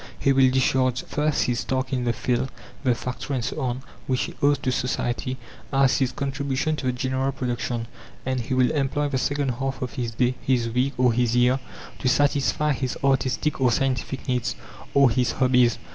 He 0.17 0.33
will 0.33 0.49
discharge 0.49 1.03
first 1.03 1.43
his 1.43 1.63
task 1.63 1.93
in 1.93 2.05
the 2.05 2.11
field, 2.13 2.49
the 2.83 2.95
factory, 2.95 3.35
and 3.35 3.45
so 3.45 3.61
on, 3.61 3.83
which 4.07 4.21
he 4.23 4.33
owes 4.41 4.57
to 4.57 4.71
society 4.71 5.37
as 5.71 5.99
his 5.99 6.11
contribution 6.11 6.75
to 6.77 6.87
the 6.87 6.91
general 6.91 7.31
production. 7.31 7.87
And 8.25 8.39
he 8.39 8.55
will 8.55 8.71
employ 8.71 9.09
the 9.09 9.19
second 9.19 9.49
half 9.49 9.79
of 9.83 9.93
his 9.93 10.09
day, 10.09 10.33
his 10.41 10.71
week, 10.71 10.93
or 10.97 11.13
his 11.13 11.35
year, 11.35 11.59
to 11.99 12.07
satisfy 12.09 12.73
his 12.73 12.97
artistic 13.03 13.61
or 13.61 13.71
scientific 13.71 14.27
needs, 14.27 14.55
or 14.95 15.11
his 15.11 15.33
hobbies. 15.33 15.77